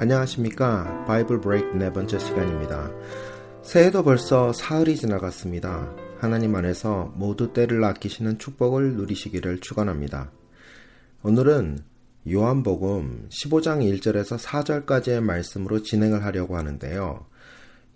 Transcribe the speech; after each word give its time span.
안녕하십니까. 0.00 1.04
바이블 1.04 1.42
브레이크 1.42 1.76
네 1.76 1.92
번째 1.92 2.18
시간입니다. 2.18 2.90
새해도 3.60 4.02
벌써 4.02 4.50
사흘이 4.50 4.96
지나갔습니다. 4.96 5.94
하나님 6.18 6.54
안에서 6.54 7.12
모두 7.16 7.52
때를 7.52 7.84
아끼시는 7.84 8.38
축복을 8.38 8.94
누리시기를 8.94 9.58
축원합니다. 9.58 10.30
오늘은 11.22 11.80
요한복음 12.32 13.28
15장 13.28 14.00
1절에서 14.00 14.38
4절까지의 14.38 15.20
말씀으로 15.20 15.82
진행을 15.82 16.24
하려고 16.24 16.56
하는데요. 16.56 17.26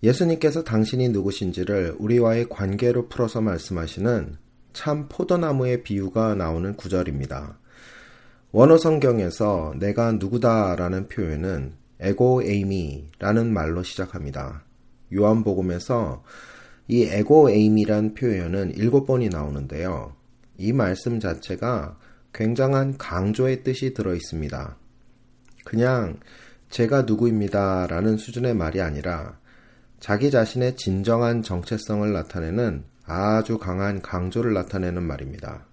예수님께서 0.02 0.62
당신이 0.62 1.08
누구신지를 1.08 1.96
우리와의 1.98 2.50
관계로 2.50 3.08
풀어서 3.08 3.40
말씀하시는 3.40 4.36
참 4.74 5.08
포도나무의 5.08 5.82
비유가 5.84 6.34
나오는 6.34 6.76
구절입니다. 6.76 7.58
원어 8.52 8.76
성경에서 8.76 9.72
내가 9.78 10.12
누구다라는 10.12 11.08
표현은 11.08 11.82
에고 12.04 12.42
에이미라는 12.42 13.50
말로 13.52 13.82
시작합니다. 13.82 14.62
요한복음에서 15.10 16.22
이 16.86 17.04
에고 17.04 17.48
에이미란 17.48 18.12
표현은 18.12 18.74
일곱 18.76 19.06
번이 19.06 19.30
나오는데요. 19.30 20.14
이 20.58 20.74
말씀 20.74 21.18
자체가 21.18 21.98
굉장한 22.34 22.98
강조의 22.98 23.64
뜻이 23.64 23.94
들어 23.94 24.14
있습니다. 24.14 24.76
그냥 25.64 26.18
제가 26.68 27.02
누구입니다 27.02 27.86
라는 27.86 28.18
수준의 28.18 28.54
말이 28.54 28.82
아니라 28.82 29.38
자기 29.98 30.30
자신의 30.30 30.76
진정한 30.76 31.42
정체성을 31.42 32.12
나타내는 32.12 32.84
아주 33.06 33.56
강한 33.56 34.02
강조를 34.02 34.52
나타내는 34.52 35.02
말입니다. 35.02 35.64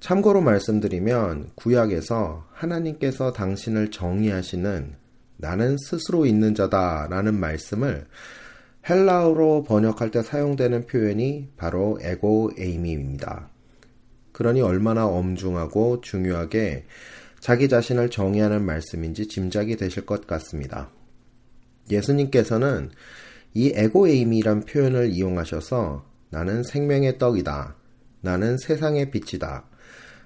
참고로 0.00 0.40
말씀드리면 0.42 1.50
구약에서 1.54 2.46
하나님께서 2.52 3.32
당신을 3.32 3.90
정의하시는 3.90 4.94
나는 5.38 5.76
스스로 5.78 6.26
있는 6.26 6.54
자다 6.54 7.06
라는 7.08 7.34
말씀을 7.38 8.06
헬라어로 8.88 9.64
번역할 9.64 10.10
때 10.10 10.22
사용되는 10.22 10.86
표현이 10.86 11.48
바로 11.56 11.98
에고 12.02 12.50
에이미입니다. 12.58 13.48
그러니 14.32 14.60
얼마나 14.60 15.06
엄중하고 15.06 16.00
중요하게 16.00 16.86
자기 17.40 17.68
자신을 17.68 18.10
정의하는 18.10 18.64
말씀인지 18.64 19.28
짐작이 19.28 19.76
되실 19.76 20.04
것 20.06 20.26
같습니다. 20.26 20.90
예수님께서는 21.90 22.90
이 23.54 23.72
에고 23.74 24.08
에이미란 24.08 24.64
표현을 24.64 25.10
이용하셔서 25.10 26.04
나는 26.30 26.62
생명의 26.62 27.18
떡이다. 27.18 27.76
나는 28.20 28.58
세상의 28.58 29.10
빛이다. 29.10 29.64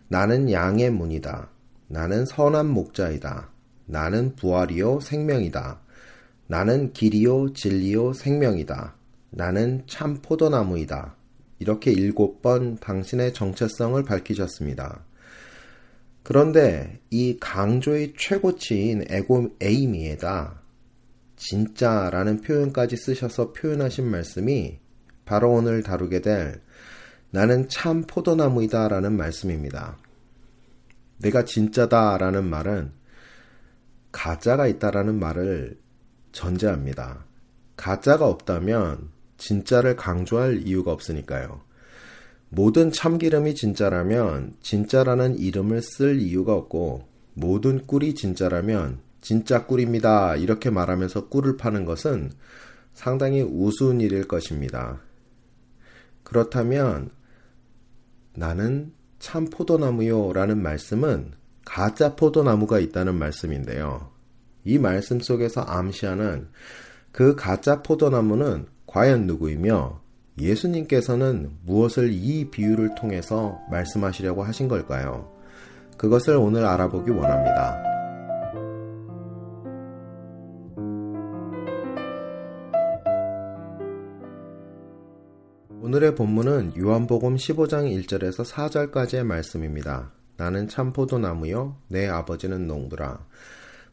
나는 0.09 0.51
양의 0.51 0.91
문이다. 0.91 1.51
나는 1.89 2.25
선한 2.25 2.69
목자이다. 2.69 3.52
나는 3.93 4.35
부활이요 4.37 5.01
생명이다. 5.01 5.79
나는 6.47 6.95
길이요 6.95 7.53
진리요 7.53 8.15
생명이다. 8.15 8.95
나는 9.29 9.83
참 9.87 10.23
포도나무이다. 10.23 11.15
이렇게 11.59 11.93
일곱 11.93 12.41
번 12.41 12.78
당신의 12.78 13.34
정체성을 13.34 14.03
밝히셨습니다. 14.03 15.05
그런데 16.22 17.00
이 17.11 17.37
강조의 17.39 18.15
최고치인 18.16 19.05
에고 19.11 19.50
에이미에다 19.61 20.62
진짜라는 21.37 22.41
표현까지 22.41 22.97
쓰셔서 22.97 23.53
표현하신 23.53 24.11
말씀이 24.11 24.78
바로 25.27 25.53
오늘 25.53 25.83
다루게 25.83 26.22
될 26.22 26.62
나는 27.31 27.69
참 27.69 28.05
포도나무이다 28.06 28.89
라는 28.89 29.19
말씀입니다. 29.19 29.99
내가 31.19 31.45
진짜다 31.45 32.16
라는 32.16 32.45
말은 32.45 33.02
가짜가 34.12 34.67
있다라는 34.67 35.19
말을 35.19 35.78
전제합니다. 36.33 37.25
가짜가 37.77 38.28
없다면 38.28 39.11
진짜를 39.39 39.97
강조할 39.97 40.62
이유가 40.67 40.93
없으니까요. 40.93 41.62
모든 42.49 42.93
참기름이 42.93 43.55
진짜라면 43.55 44.56
진짜라는 44.61 45.39
이름을 45.39 45.83
쓸 45.83 46.21
이유가 46.21 46.55
없고 46.55 47.09
모든 47.34 47.87
꿀이 47.87 48.15
진짜라면 48.15 49.01
진짜 49.22 49.67
꿀입니다. 49.67 50.37
이렇게 50.37 50.69
말하면서 50.69 51.28
꿀을 51.28 51.56
파는 51.56 51.87
것은 51.87 52.33
상당히 52.93 53.41
우스운 53.41 54.01
일일 54.01 54.28
것입니다. 54.28 55.01
그렇다면 56.25 57.11
나는 58.34 58.93
참 59.19 59.47
포도나무요 59.47 60.33
라는 60.33 60.61
말씀은 60.62 61.33
가짜 61.72 62.15
포도나무가 62.16 62.78
있다는 62.78 63.15
말씀인데요. 63.15 64.10
이 64.62 64.77
말씀 64.78 65.21
속에서 65.21 65.62
암시하는 65.62 66.49
그 67.12 67.34
가짜 67.34 67.83
포도나무는 67.83 68.66
과연 68.87 69.27
누구이며 69.27 69.99
예수님께서는 70.38 71.53
무엇을 71.65 72.12
이 72.12 72.50
비유를 72.50 72.94
통해서 72.94 73.59
말씀하시려고 73.71 74.43
하신 74.43 74.69
걸까요? 74.69 75.33
그것을 75.97 76.37
오늘 76.37 76.66
알아보기 76.66 77.10
원합니다. 77.10 77.83
오늘의 85.81 86.16
본문은 86.16 86.75
요한복음 86.77 87.37
15장 87.37 87.91
1절에서 88.04 88.44
4절까지의 88.44 89.25
말씀입니다. 89.25 90.12
나는 90.42 90.66
참 90.66 90.92
포도나무요 90.92 91.76
내 91.86 92.08
아버지는 92.08 92.66
농부라. 92.66 93.25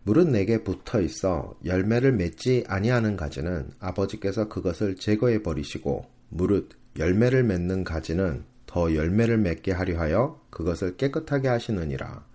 물은 0.01 0.31
내게 0.31 0.63
붙어 0.63 0.99
있어 0.99 1.53
열매를 1.63 2.11
맺지 2.13 2.63
아니하는 2.67 3.17
가지는 3.17 3.69
아버지께서 3.79 4.49
그것을 4.49 4.95
제거해 4.95 5.43
버리시고 5.43 6.07
무릇 6.29 6.71
열매를 6.97 7.43
맺는 7.43 7.83
가지는 7.83 8.45
더 8.65 8.95
열매를 8.95 9.37
맺게 9.37 9.73
하려 9.73 9.99
하여 9.99 10.41
그것을 10.49 10.97
깨끗하게 10.97 11.49
하시느니라. 11.49 12.25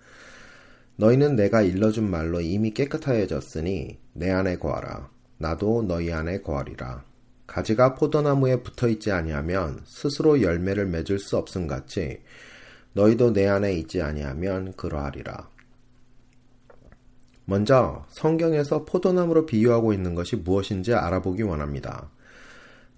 너희는 0.95 1.35
내가 1.35 1.63
일러준 1.63 2.09
말로 2.09 2.41
이미 2.41 2.71
깨끗하여졌으니 2.71 3.99
내 4.13 4.31
안에 4.31 4.59
거하라. 4.59 5.11
나도 5.39 5.83
너희 5.89 6.13
안에 6.13 6.41
거하리라. 6.43 7.03
가지가 7.49 7.97
포도나무에 7.97 8.63
붙어 8.63 8.87
있지 8.87 9.11
아니하면 9.11 9.81
스스로 9.85 10.41
열매를 10.41 10.87
맺을 10.87 11.19
수 11.19 11.37
없음 11.37 11.67
같이 11.67 12.21
너희도 12.95 13.33
내 13.33 13.47
안에 13.47 13.75
있지 13.75 14.01
아니하면 14.01 14.73
그러하리라. 14.73 15.49
먼저 17.45 18.07
성경에서 18.11 18.85
포도나무로 18.85 19.45
비유하고 19.47 19.93
있는 19.93 20.15
것이 20.15 20.37
무엇인지 20.37 20.95
알아보기 20.95 21.43
원합니다. 21.43 22.11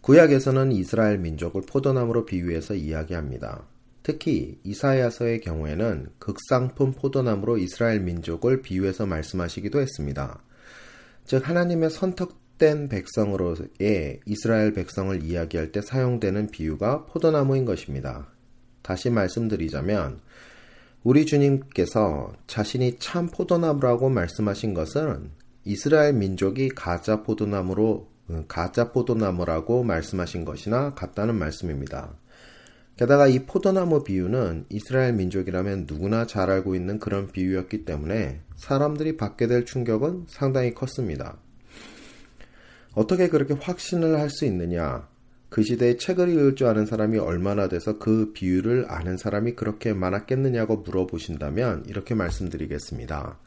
구약에서는 0.02 0.70
이스라엘 0.70 1.18
민족을 1.18 1.62
포도나무로 1.62 2.26
비유해서 2.26 2.74
이야기합니다. 2.74 3.66
특히 4.04 4.60
이사야서의 4.62 5.40
경우에는 5.40 6.10
극상품 6.20 6.92
포도나무로 6.92 7.58
이스라엘 7.58 8.00
민족을 8.00 8.62
비유해서 8.62 9.04
말씀하시기도 9.04 9.80
했습니다. 9.80 10.40
즉 11.24 11.48
하나님의 11.48 11.90
선택된 11.90 12.88
백성으로의 12.88 14.20
이스라엘 14.26 14.72
백성을 14.74 15.24
이야기할 15.24 15.72
때 15.72 15.80
사용되는 15.80 16.52
비유가 16.52 17.04
포도나무인 17.06 17.64
것입니다. 17.64 18.28
다시 18.86 19.10
말씀드리자면 19.10 20.20
우리 21.02 21.26
주님께서 21.26 22.32
자신이 22.46 23.00
참 23.00 23.26
포도나무라고 23.26 24.08
말씀하신 24.08 24.74
것은 24.74 25.32
이스라엘 25.64 26.12
민족이 26.12 26.68
가짜 26.68 27.24
포도나무로 27.24 28.08
가짜 28.46 28.92
포도나무라고 28.92 29.82
말씀하신 29.82 30.44
것이나 30.44 30.94
같다는 30.94 31.34
말씀입니다. 31.34 32.14
게다가 32.96 33.26
이 33.26 33.40
포도나무 33.40 34.04
비유는 34.04 34.66
이스라엘 34.68 35.14
민족이라면 35.14 35.86
누구나 35.88 36.24
잘 36.28 36.48
알고 36.48 36.76
있는 36.76 37.00
그런 37.00 37.26
비유였기 37.32 37.84
때문에 37.84 38.40
사람들이 38.54 39.16
받게 39.16 39.48
될 39.48 39.64
충격은 39.64 40.26
상당히 40.28 40.72
컸습니다. 40.74 41.38
어떻게 42.94 43.28
그렇게 43.28 43.54
확신을 43.54 44.20
할 44.20 44.30
수 44.30 44.44
있느냐? 44.44 45.08
그 45.48 45.62
시대에 45.62 45.96
책을 45.96 46.28
읽을 46.28 46.54
줄 46.56 46.66
아는 46.66 46.86
사람이 46.86 47.18
얼마나 47.18 47.68
돼서 47.68 47.98
그 47.98 48.32
비유를 48.32 48.86
아는 48.88 49.16
사람이 49.16 49.52
그렇게 49.52 49.92
많았겠느냐고 49.92 50.78
물어보신다면 50.78 51.84
이렇게 51.86 52.14
말씀드리겠습니다. 52.14 53.38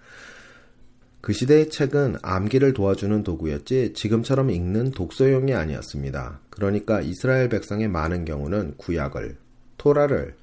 그 1.22 1.34
시대의 1.34 1.70
책은 1.70 2.16
암기를 2.22 2.74
도와주는 2.74 3.24
도구였지 3.24 3.94
지금처럼 3.94 4.50
읽는 4.50 4.92
독서용이 4.92 5.54
아니었습니다. 5.54 6.40
그러니까 6.50 7.02
이스라엘 7.02 7.50
백성의 7.50 7.90
많은 7.90 8.24
경우는 8.24 8.76
구약을, 8.78 9.36
토라를 9.78 10.36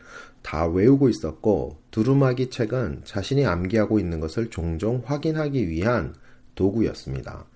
다 0.43 0.67
외우고 0.67 1.09
있었고 1.09 1.79
두루마기 1.91 2.51
책은 2.51 3.03
자신이 3.05 3.47
암기하고 3.47 3.99
있는 3.99 4.21
것을 4.21 4.51
종종 4.51 5.03
확인하기 5.05 5.69
위한 5.69 6.15
도구였습니다. 6.55 7.47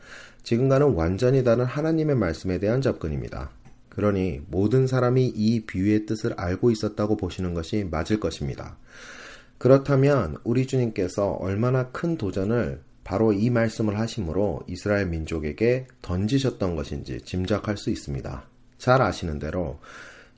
지금과는 0.43 0.94
완전히 0.94 1.44
다른 1.44 1.67
하나님의 1.67 2.17
말씀에 2.17 2.58
대한 2.58 2.81
접근입니다. 2.81 3.50
그러니 3.90 4.40
모든 4.48 4.87
사람이 4.87 5.26
이 5.26 5.66
비유의 5.66 6.06
뜻을 6.06 6.34
알고 6.37 6.70
있었다고 6.70 7.16
보시는 7.16 7.54
것이 7.54 7.87
맞을 7.90 8.19
것입니다. 8.19 8.76
그렇다면 9.58 10.37
우리 10.42 10.66
주님께서 10.66 11.32
얼마나 11.32 11.88
큰 11.88 12.16
도전을 12.16 12.81
바로 13.04 13.32
이 13.32 13.50
말씀을 13.50 13.98
하심으로 13.98 14.62
이스라엘 14.69 15.06
민족에게 15.06 15.87
던지셨던 16.00 16.76
것인지 16.76 17.20
짐작할 17.22 17.76
수 17.76 17.90
있습니다. 17.90 18.44
잘 18.78 19.02
아시는 19.02 19.38
대로 19.38 19.78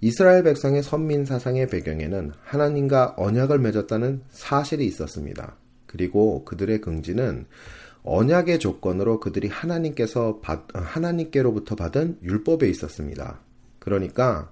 이스라엘 0.00 0.43
백성의 0.43 0.82
선민 0.82 1.25
사상의 1.25 1.69
배경에는 1.69 2.32
하나님과 2.43 3.14
언약을 3.16 3.60
맺었다는 3.60 4.22
사실이 4.31 4.84
있었습니다. 4.87 5.54
그리고 5.87 6.44
그들의 6.44 6.81
긍지는 6.81 7.46
언약의 8.04 8.58
조건으로 8.58 9.20
그들이 9.20 9.49
하나님께서 9.49 10.40
받, 10.40 10.66
하나님께로부터 10.72 11.76
받은 11.76 12.19
율법에 12.22 12.69
있었습니다. 12.69 13.40
그러니까 13.78 14.50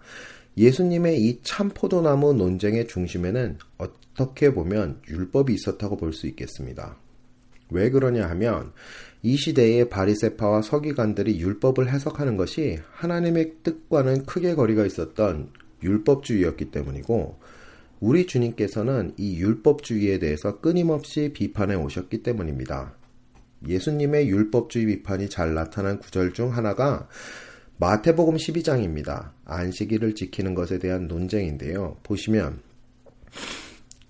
예수님의 0.56 1.22
이 1.22 1.40
참포도나무 1.42 2.34
논쟁의 2.34 2.86
중심에는 2.86 3.58
어떻게 3.78 4.52
보면 4.52 5.00
율법이 5.08 5.54
있었다고 5.54 5.96
볼 5.96 6.12
수 6.12 6.26
있겠습니다. 6.26 6.96
왜 7.70 7.90
그러냐 7.90 8.28
하면 8.30 8.72
이 9.22 9.36
시대의 9.36 9.88
바리세파와 9.88 10.62
서기관들이 10.62 11.40
율법을 11.40 11.88
해석하는 11.88 12.36
것이 12.36 12.78
하나님의 12.92 13.54
뜻과는 13.62 14.26
크게 14.26 14.54
거리가 14.54 14.86
있었던 14.86 15.50
율법주의였기 15.82 16.70
때문이고 16.70 17.38
우리 18.00 18.26
주님께서는 18.26 19.14
이 19.18 19.38
율법주의에 19.38 20.18
대해서 20.18 20.60
끊임없이 20.60 21.32
비판해 21.32 21.74
오셨기 21.74 22.22
때문입니다. 22.22 22.94
예수님의 23.68 24.28
율법주의 24.28 24.86
비판이 24.86 25.28
잘 25.28 25.54
나타난 25.54 25.98
구절 25.98 26.32
중 26.32 26.56
하나가 26.56 27.08
마태복음 27.78 28.36
12장입니다. 28.36 29.30
안식일을 29.44 30.14
지키는 30.14 30.54
것에 30.54 30.78
대한 30.78 31.08
논쟁인데요. 31.08 31.96
보시면 32.02 32.60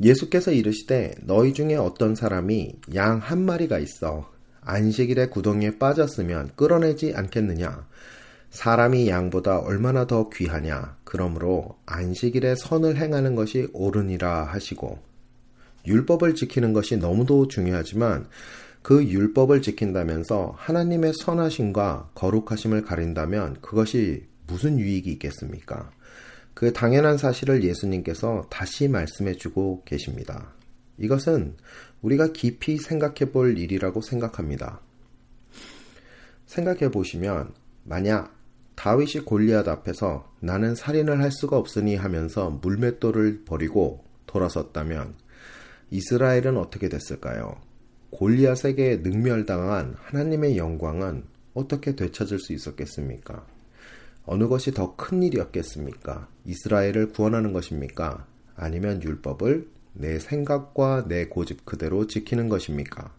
예수께서 0.00 0.50
이르시되 0.50 1.14
너희 1.22 1.52
중에 1.52 1.76
어떤 1.76 2.14
사람이 2.14 2.76
양 2.94 3.18
한 3.18 3.44
마리가 3.44 3.78
있어 3.78 4.30
안식일에 4.62 5.26
구덩이에 5.28 5.78
빠졌으면 5.78 6.50
끌어내지 6.56 7.12
않겠느냐? 7.14 7.86
사람이 8.50 9.08
양보다 9.08 9.58
얼마나 9.58 10.06
더 10.06 10.28
귀하냐? 10.28 10.96
그러므로 11.04 11.78
안식일에 11.86 12.56
선을 12.56 12.96
행하는 12.96 13.34
것이 13.34 13.68
옳으니라 13.72 14.44
하시고 14.44 14.98
율법을 15.86 16.34
지키는 16.34 16.72
것이 16.72 16.96
너무도 16.96 17.48
중요하지만 17.48 18.26
그 18.82 19.04
율법을 19.04 19.62
지킨다면서 19.62 20.54
하나님의 20.56 21.12
선하심과 21.14 22.10
거룩하심을 22.14 22.82
가린다면 22.82 23.60
그것이 23.60 24.26
무슨 24.46 24.78
유익이 24.78 25.10
있겠습니까? 25.12 25.90
그 26.54 26.72
당연한 26.72 27.18
사실을 27.18 27.62
예수님께서 27.62 28.46
다시 28.50 28.88
말씀해 28.88 29.34
주고 29.34 29.82
계십니다. 29.84 30.52
이것은 30.98 31.56
우리가 32.02 32.32
깊이 32.32 32.76
생각해 32.78 33.32
볼 33.32 33.58
일이라고 33.58 34.00
생각합니다. 34.02 34.80
생각해 36.46 36.90
보시면 36.90 37.52
만약 37.84 38.34
다윗이 38.74 39.24
골리앗 39.24 39.68
앞에서 39.68 40.32
나는 40.40 40.74
살인을 40.74 41.20
할 41.20 41.30
수가 41.30 41.56
없으니 41.56 41.96
하면서 41.96 42.50
물맷돌을 42.50 43.44
버리고 43.44 44.04
돌아섰다면 44.26 45.14
이스라엘은 45.90 46.56
어떻게 46.56 46.88
됐을까요? 46.88 47.69
골리앗에게 48.10 48.98
능멸당한 49.02 49.94
하나님의 49.98 50.56
영광은 50.56 51.24
어떻게 51.54 51.94
되찾을 51.96 52.38
수 52.38 52.52
있었겠습니까? 52.52 53.46
어느 54.26 54.46
것이 54.48 54.72
더 54.72 54.94
큰 54.96 55.22
일이었겠습니까? 55.22 56.28
이스라엘을 56.44 57.12
구원하는 57.12 57.52
것입니까? 57.52 58.26
아니면 58.56 59.02
율법을 59.02 59.68
내 59.94 60.18
생각과 60.18 61.06
내 61.08 61.26
고집 61.26 61.64
그대로 61.64 62.06
지키는 62.06 62.48
것입니까? 62.48 63.12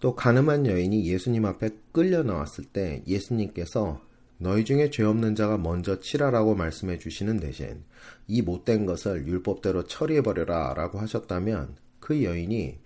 또 0.00 0.16
가늠한 0.16 0.66
여인이 0.66 1.06
예수님 1.06 1.46
앞에 1.46 1.70
끌려 1.92 2.22
나왔을 2.22 2.64
때 2.64 3.02
예수님께서 3.06 4.00
너희 4.38 4.64
중에 4.64 4.90
죄 4.90 5.04
없는 5.04 5.36
자가 5.36 5.58
먼저 5.58 6.00
치라라고 6.00 6.56
말씀해 6.56 6.98
주시는 6.98 7.38
대신 7.38 7.84
이 8.26 8.42
못된 8.42 8.86
것을 8.86 9.26
율법대로 9.28 9.84
처리해 9.84 10.22
버려라 10.22 10.74
라고 10.74 10.98
하셨다면 10.98 11.76
그 12.00 12.24
여인이 12.24 12.78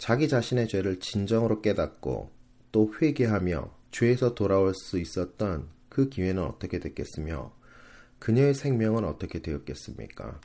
자기 0.00 0.28
자신의 0.28 0.66
죄를 0.68 0.98
진정으로 0.98 1.60
깨닫고 1.60 2.30
또 2.72 2.94
회개하며 3.00 3.70
죄에서 3.90 4.34
돌아올 4.34 4.72
수 4.74 4.98
있었던 4.98 5.68
그 5.90 6.08
기회는 6.08 6.42
어떻게 6.42 6.78
됐겠으며 6.78 7.52
그녀의 8.18 8.54
생명은 8.54 9.04
어떻게 9.04 9.42
되었겠습니까? 9.42 10.40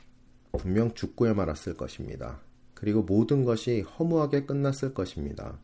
분명 0.58 0.92
죽고야 0.92 1.32
말았을 1.32 1.74
것입니다. 1.74 2.42
그리고 2.74 3.02
모든 3.02 3.46
것이 3.46 3.80
허무하게 3.80 4.44
끝났을 4.44 4.92
것입니다. 4.92 5.58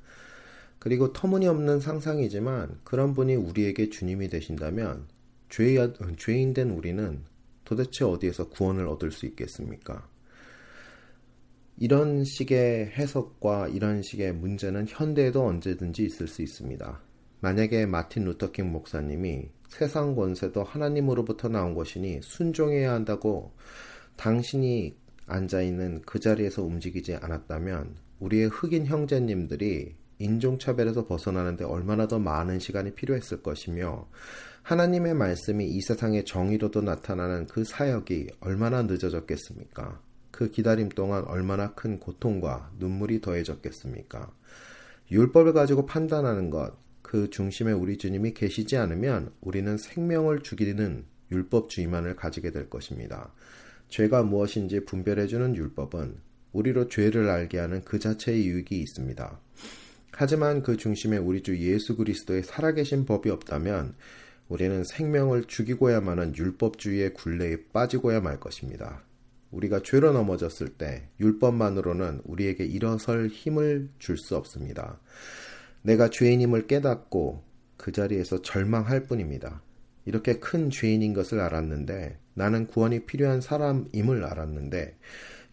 그리고 0.79 1.13
터무니없는 1.13 1.81
상상이지만 1.81 2.81
그런 2.85 3.13
분이 3.13 3.35
우리에게 3.35 3.91
주님이 3.91 4.31
되신다면 4.31 5.07
죄, 5.51 5.77
죄인 6.17 6.55
된 6.55 6.71
우리는 6.71 7.25
도대체 7.67 8.07
어디에서 8.07 8.49
구원을 8.49 8.87
얻을 8.87 9.13
수 9.13 9.27
있겠습니까? 9.27 10.09
이런 11.83 12.23
식의 12.23 12.93
해석과 12.97 13.67
이런 13.67 14.03
식의 14.03 14.35
문제는 14.35 14.87
현대에도 14.87 15.45
언제든지 15.45 16.05
있을 16.05 16.29
수 16.29 16.41
있습니다. 16.41 17.01
만약에 17.41 17.87
마틴 17.87 18.23
루터킹 18.23 18.71
목사님이 18.71 19.49
세상 19.67 20.15
권세도 20.15 20.63
하나님으로부터 20.63 21.49
나온 21.49 21.75
것이니 21.75 22.21
순종해야 22.23 22.93
한다고 22.93 23.51
당신이 24.15 24.95
앉아있는 25.27 26.03
그 26.07 26.21
자리에서 26.21 26.63
움직이지 26.63 27.17
않았다면 27.17 27.97
우리의 28.21 28.47
흑인 28.47 28.87
형제님들이 28.87 29.97
인종차별에서 30.21 31.05
벗어나는데 31.07 31.65
얼마나 31.65 32.07
더 32.07 32.21
많은 32.21 32.61
시간이 32.61 32.95
필요했을 32.95 33.43
것이며 33.43 34.09
하나님의 34.63 35.15
말씀이 35.15 35.67
이 35.67 35.81
세상의 35.81 36.27
정의로도 36.27 36.83
나타나는 36.83 37.47
그 37.47 37.65
사역이 37.65 38.29
얼마나 38.39 38.83
늦어졌겠습니까? 38.83 40.12
그 40.33 40.51
기다림 40.51 40.89
동안 40.89 41.25
얼마나 41.25 41.75
큰 41.75 42.01
고통과 42.01 42.73
눈물이 42.79 43.21
더해졌겠습니까? 43.21 44.33
율법을 45.13 45.53
가지고 45.53 45.87
판단하는 45.87 46.51
것, 46.51 46.73
그 47.03 47.31
중심에 47.31 47.71
우리 47.71 47.99
주님이 47.99 48.33
계시지 48.33 48.77
않으면 48.79 49.33
우리는 49.43 49.77
생명을 49.77 50.41
죽이는 50.41 51.05
율법주의만을 51.31 52.17
가지게 52.17 52.51
될 52.51 52.71
것입니다. 52.71 53.33
죄가 53.89 54.23
무엇인지 54.23 54.87
분별해주는 54.87 55.55
율법은 55.55 56.17
우리로 56.53 56.89
죄를 56.89 57.29
알게 57.29 57.59
하는 57.59 57.83
그 57.85 57.99
자체의 57.99 58.47
유익이 58.47 58.81
있습니다. 58.81 59.39
하지만 60.13 60.63
그 60.63 60.77
중심에 60.77 61.19
우리 61.19 61.43
주 61.43 61.59
예수 61.59 61.97
그리스도의 61.97 62.43
살아계신 62.43 63.05
법이 63.05 63.31
없다면 63.31 63.95
우리는 64.49 64.85
생명을 64.85 65.45
죽이고야만 65.45 66.19
하는 66.19 66.37
율법주의의 66.37 67.15
굴레에 67.15 67.57
빠지고야 67.73 68.21
말 68.21 68.41
것입니다. 68.41 69.03
우리가 69.53 69.83
죄로 69.85 70.13
넘어졌을 70.13 70.69
때 70.69 71.09
율법만으로는 71.21 72.23
우리에게 72.25 72.65
일어설 72.65 73.29
힘을 73.29 73.89
줄 73.99 74.17
수 74.17 74.37
없습니다. 74.37 74.99
내가 75.83 76.11
죄인임을 76.11 76.67
깨닫고 76.67 77.43
그 77.77 77.93
자리에서 77.93 78.43
절망할 78.43 79.05
뿐입니다. 79.05 79.63
이렇게 80.05 80.39
큰 80.39 80.71
죄인인 80.71 81.13
것을 81.13 81.41
알았는데 81.41 82.19
나는 82.35 82.67
구원이 82.67 83.07
필요한 83.07 83.41
사람임을 83.41 84.25
알았는데 84.25 84.97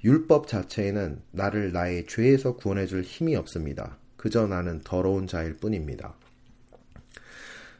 율법 0.03 0.47
자체에는 0.47 1.21
나를 1.31 1.71
나의 1.73 2.05
죄에서 2.07 2.55
구원해 2.55 2.85
줄 2.85 3.01
힘이 3.01 3.35
없습니다. 3.35 3.97
그저 4.15 4.47
나는 4.47 4.81
더러운 4.83 5.27
자일 5.27 5.57
뿐입니다. 5.57 6.15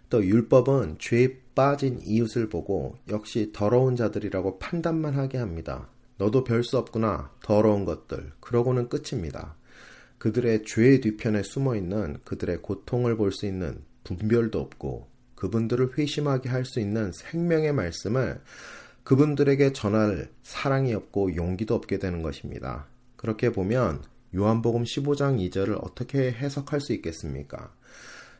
또 0.10 0.26
율법은 0.26 0.98
죄에 1.00 1.38
빠진 1.54 2.00
이웃을 2.04 2.50
보고 2.50 2.98
역시 3.10 3.52
더러운 3.54 3.96
자들이라고 3.96 4.58
판단만 4.60 5.14
하게 5.14 5.38
합니다. 5.38 5.88
너도 6.20 6.44
별 6.44 6.64
수 6.64 6.78
없구나. 6.78 7.32
더러운 7.42 7.86
것들. 7.86 8.34
그러고는 8.42 8.90
끝입니다. 8.90 9.56
그들의 10.20 10.66
죄의 10.66 11.00
뒤편에 11.02 11.44
숨어 11.44 11.76
있는 11.78 12.18
그들의 12.26 12.62
고통을 12.62 13.16
볼 13.16 13.32
수 13.32 13.46
있는 13.46 13.82
분별도 14.04 14.60
없고 14.60 15.08
그분들을 15.36 15.98
회심하게 15.98 16.50
할 16.50 16.66
수 16.66 16.82
있는 16.82 17.12
생명의 17.14 17.72
말씀을 17.74 18.42
그분들에게 19.06 19.72
전할 19.72 20.30
사랑이 20.44 20.94
없고 20.94 21.36
용기도 21.36 21.74
없게 21.74 21.98
되는 22.00 22.22
것입니다. 22.22 22.88
그렇게 23.16 23.52
보면 23.52 24.04
요한복음 24.36 24.84
15장 24.84 25.40
2절을 25.50 25.80
어떻게 25.82 26.32
해석할 26.32 26.82
수 26.82 26.92
있겠습니까? 26.94 27.74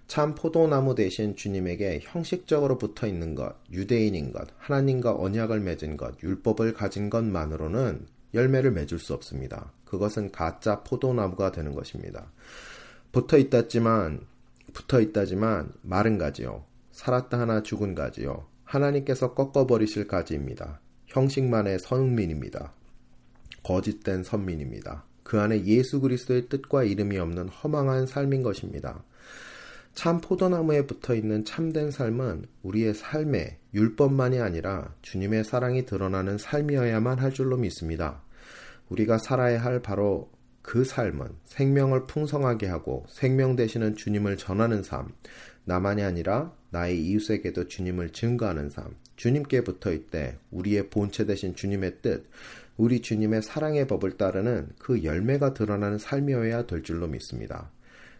참 0.10 0.34
포도나무 0.34 0.96
대신 0.96 1.36
주님에게 1.36 2.00
형식적으로 2.02 2.80
붙어 2.80 3.06
있는 3.06 3.36
것, 3.36 3.56
유대인인 3.72 4.32
것, 4.34 4.48
하나님과 4.58 5.16
언약을 5.16 5.60
맺은 5.60 5.98
것, 5.98 6.22
율법을 6.24 6.74
가진 6.74 7.12
것만으로는 7.12 8.08
열매를 8.34 8.72
맺을 8.72 8.98
수 8.98 9.14
없습니다. 9.14 9.72
그것은 9.86 10.32
가짜 10.32 10.82
포도나무가 10.82 11.52
되는 11.52 11.76
것입니다. 11.76 12.32
붙어 13.12 13.38
있다지만 13.38 14.22
붙어 14.74 15.00
있다지만 15.00 15.74
마른 15.84 16.18
가지요. 16.18 16.66
살았다 16.92 17.40
하나 17.40 17.62
죽은 17.62 17.94
가지요. 17.94 18.48
하나님께서 18.64 19.36
꺾어버리실 19.36 20.08
가지입니다. 20.08 20.80
형식만의 21.06 21.78
선민입니다. 21.78 22.74
거짓된 23.62 24.24
선민입니다. 24.24 25.06
그 25.22 25.40
안에 25.40 25.66
예수 25.66 26.02
그리스도의 26.02 26.50
뜻과 26.50 26.86
이름이 26.86 27.20
없는 27.20 27.50
허망한 27.50 28.08
삶인 28.08 28.42
것입니다. 28.42 29.04
참 29.94 30.22
포도나무에 30.22 30.86
붙어 30.86 31.14
있는 31.14 31.44
참된 31.44 31.92
삶은 31.92 32.46
우리의 32.64 32.94
삶의 32.94 33.58
율법만이 33.74 34.40
아니라 34.40 34.94
주님의 35.02 35.44
사랑이 35.44 35.86
드러나는 35.86 36.38
삶이어야만 36.38 37.20
할 37.20 37.34
줄로 37.34 37.58
믿습니다. 37.58 38.22
우리가 38.90 39.18
살아야 39.18 39.62
할 39.62 39.82
바로 39.82 40.32
그 40.62 40.84
삶은 40.84 41.30
생명을 41.46 42.06
풍성하게 42.08 42.68
하고 42.68 43.06
생명 43.10 43.56
되시는 43.56 43.96
주님을 43.96 44.38
전하는 44.38 44.84
삶, 44.84 45.14
나만이 45.66 46.04
아니라 46.04 46.54
나의 46.72 47.00
이웃에게도 47.06 47.68
주님을 47.68 48.12
증거하는 48.12 48.70
삶, 48.70 48.96
주님께 49.16 49.64
붙어 49.64 49.92
있되 49.92 50.38
우리의 50.52 50.90
본체 50.90 51.26
되신 51.26 51.56
주님의 51.56 52.02
뜻, 52.02 52.26
우리 52.78 53.02
주님의 53.02 53.42
사랑의 53.42 53.88
법을 53.88 54.18
따르는 54.18 54.70
그 54.78 55.04
열매가 55.04 55.54
드러나는 55.54 55.98
삶이어야 55.98 56.66
될 56.66 56.84
줄로 56.84 57.08
믿습니다. 57.08 57.72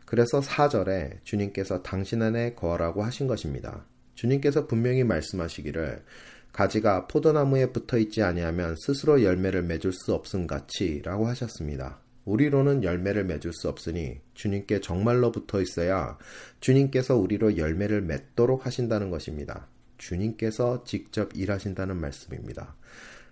그래서 0.10 0.40
4절에 0.40 1.24
주님께서 1.24 1.84
당신 1.84 2.24
안에 2.24 2.56
거하라고 2.56 3.04
하신 3.04 3.28
것입니다. 3.28 3.86
주님께서 4.16 4.66
분명히 4.66 5.04
말씀하시기를 5.04 6.04
가지가 6.52 7.06
포도나무에 7.06 7.68
붙어 7.68 8.00
있지 8.00 8.24
아니하면 8.24 8.76
스스로 8.76 9.22
열매를 9.22 9.62
맺을 9.62 9.94
수 9.94 10.16
없음 10.16 10.48
같이라고 10.48 11.28
하셨습니다. 11.28 12.00
우리로는 12.26 12.84
열매를 12.84 13.26
맺을 13.26 13.54
수 13.54 13.70
없으니 13.70 14.20
주님께 14.34 14.82
정말로 14.82 15.32
붙어 15.32 15.62
있어야 15.62 16.18
주님께서 16.60 17.16
우리로 17.16 17.58
열매를 17.58 18.02
맺도록 18.02 18.66
하신다는 18.66 19.12
것입니다. 19.12 19.68
주님께서 20.00 20.86
직접 20.86 21.30
일하신다는 21.36 21.96
말씀입니다. 21.98 22.76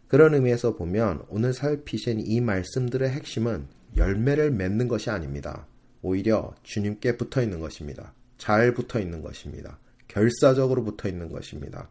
그런 0.08 0.36
의미에서 0.36 0.76
보면 0.76 1.24
오늘 1.30 1.54
살피신 1.54 2.20
이 2.20 2.40
말씀들의 2.40 3.10
핵심은 3.10 3.66
열매를 3.98 4.52
맺는 4.52 4.88
것이 4.88 5.10
아닙니다. 5.10 5.66
오히려 6.08 6.56
주님께 6.64 7.18
붙어 7.18 7.42
있는 7.42 7.60
것입니다. 7.60 8.14
잘 8.38 8.74
붙어 8.74 8.98
있는 9.00 9.22
것입니다. 9.22 9.78
결사적으로 10.08 10.86
붙어 10.86 11.10
있는 11.10 11.30
것입니다. 11.30 11.90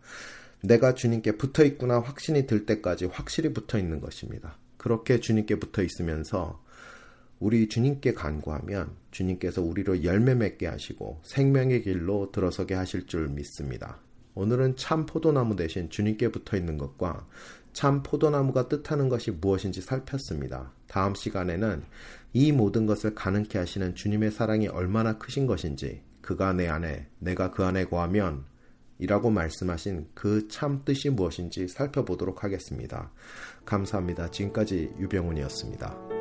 내가 0.63 0.95
주님께 0.95 1.33
붙어 1.33 1.65
있구나 1.65 2.01
확신이 2.01 2.47
들 2.47 2.65
때까지 2.65 3.05
확실히 3.07 3.53
붙어 3.53 3.79
있는 3.79 4.01
것입니다. 4.01 4.57
그렇게 4.79 5.21
주님께 5.21 5.57
붙어 5.57 5.83
있으면서 5.83 6.65
우리 7.41 7.69
주님께 7.69 8.15
간구하면 8.15 8.97
주님께서 9.11 9.61
우리로 9.61 10.03
열매 10.03 10.35
맺게 10.35 10.67
하시고 10.67 11.21
생명의 11.23 11.83
길로 11.83 12.33
들어서게 12.33 12.75
하실 12.75 13.07
줄 13.07 13.29
믿습니다. 13.29 14.01
오늘은 14.35 14.77
참 14.77 15.05
포도나무 15.05 15.57
대신 15.57 15.91
주님께 15.91 16.29
붙어 16.29 16.57
있는 16.57 16.79
것과 16.79 17.27
참 17.77 18.03
포도나무가 18.03 18.69
뜻하는 18.69 19.11
것이 19.11 19.31
무엇인지 19.31 19.83
살폈습니다. 19.83 20.73
다음 20.87 21.15
시간에는 21.15 21.83
이 22.33 22.51
모든 22.51 22.87
것을 22.87 23.15
가능케 23.15 23.59
하시는 23.59 23.95
주님의 23.95 24.31
사랑이 24.31 24.67
얼마나 24.67 25.19
크신 25.19 25.47
것인지 25.47 26.01
그가 26.23 26.55
내 26.55 26.69
안에 26.69 27.07
내가 27.19 27.51
그 27.51 27.65
안에 27.65 27.85
거하면 27.85 28.45
이라고 28.99 29.29
말씀하신 29.29 30.07
그 30.15 30.49
참 30.49 30.81
뜻이 30.87 31.11
무엇인지 31.11 31.69
살펴보도록 31.69 32.45
하겠습니다. 32.45 33.13
감사합니다. 33.67 34.31
지금까지 34.31 34.95
유병훈이었습니다. 34.99 36.16